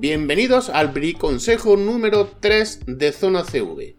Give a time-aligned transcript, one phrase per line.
[0.00, 3.96] Bienvenidos al consejo número 3 de Zona CV.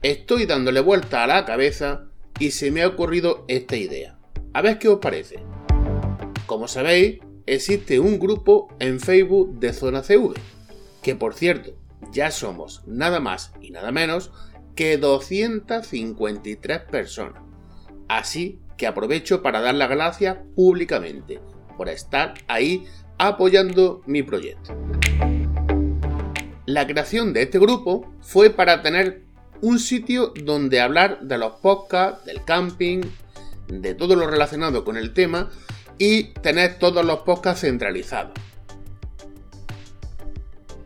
[0.00, 2.04] Estoy dándole vuelta a la cabeza
[2.38, 4.16] y se me ha ocurrido esta idea.
[4.54, 5.40] A ver qué os parece.
[6.46, 10.34] Como sabéis, existe un grupo en Facebook de Zona CV,
[11.02, 11.72] que por cierto,
[12.12, 14.30] ya somos nada más y nada menos
[14.76, 17.42] que 253 personas.
[18.06, 21.40] Así que aprovecho para dar las gracias públicamente
[21.76, 22.86] por estar ahí
[23.18, 24.74] apoyando mi proyecto.
[26.66, 29.22] La creación de este grupo fue para tener
[29.60, 33.02] un sitio donde hablar de los podcasts, del camping,
[33.68, 35.50] de todo lo relacionado con el tema
[35.98, 38.32] y tener todos los podcasts centralizados.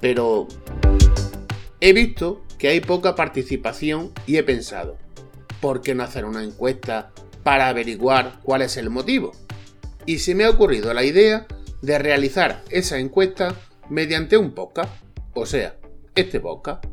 [0.01, 0.49] Pero
[1.81, 4.99] he visto que hay poca participación y he pensado,
[5.61, 9.33] ¿por qué no hacer una encuesta para averiguar cuál es el motivo?
[10.07, 11.47] Y se me ha ocurrido la idea
[11.83, 13.55] de realizar esa encuesta
[13.89, 14.93] mediante un podcast,
[15.35, 15.77] o sea,
[16.15, 16.85] este podcast.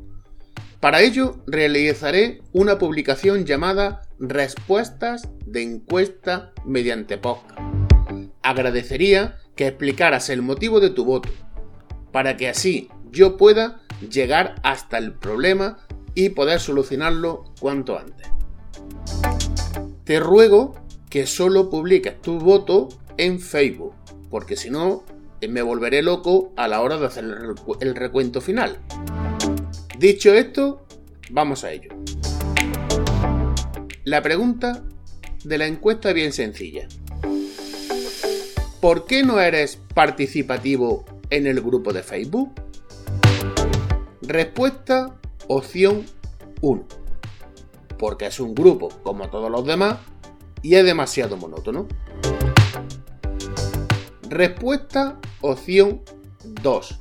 [0.79, 7.59] Para ello realizaré una publicación llamada Respuestas de encuesta mediante podcast.
[8.43, 11.29] Agradecería que explicaras el motivo de tu voto,
[12.11, 15.79] para que así yo pueda llegar hasta el problema
[16.13, 18.27] y poder solucionarlo cuanto antes.
[20.03, 20.75] Te ruego
[21.09, 23.93] que solo publiques tu voto en Facebook,
[24.29, 25.03] porque si no,
[25.47, 27.25] me volveré loco a la hora de hacer
[27.81, 28.79] el recuento final.
[29.99, 30.85] Dicho esto,
[31.29, 31.89] vamos a ello.
[34.03, 34.83] La pregunta
[35.43, 36.87] de la encuesta es bien sencilla.
[38.79, 42.53] ¿Por qué no eres participativo en el grupo de Facebook?
[44.21, 46.05] Respuesta opción
[46.61, 46.85] 1.
[47.97, 49.97] Porque es un grupo como todos los demás
[50.61, 51.87] y es demasiado monótono.
[54.29, 56.01] Respuesta opción
[56.61, 56.99] 2.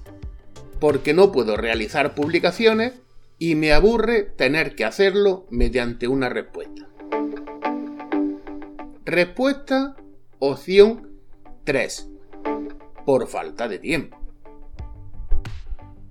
[0.79, 2.93] Porque no puedo realizar publicaciones
[3.37, 6.87] y me aburre tener que hacerlo mediante una respuesta.
[9.05, 9.97] Respuesta
[10.39, 11.19] opción
[11.65, 12.11] 3.
[13.05, 14.19] Por falta de tiempo.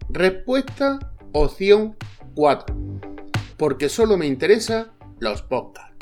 [0.09, 0.99] Respuesta
[1.31, 1.95] opción
[2.35, 2.75] 4.
[3.55, 5.95] Porque solo me interesa los podcasts.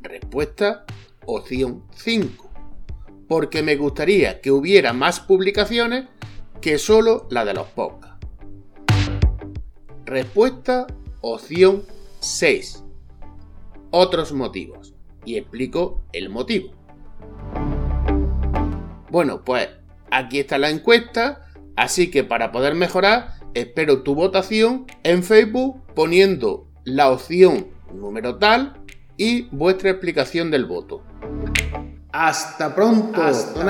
[0.00, 0.86] Respuesta
[1.26, 2.45] opción 5
[3.28, 6.06] porque me gustaría que hubiera más publicaciones
[6.60, 8.26] que solo la de los podcasts.
[10.04, 10.86] Respuesta
[11.20, 11.82] opción
[12.20, 12.84] 6.
[13.90, 14.94] Otros motivos.
[15.24, 16.70] Y explico el motivo.
[19.10, 19.68] Bueno, pues
[20.10, 26.68] aquí está la encuesta, así que para poder mejorar, espero tu votación en Facebook poniendo
[26.84, 28.80] la opción número tal
[29.16, 31.02] y vuestra explicación del voto.
[32.18, 33.62] Hasta pronto, Hasta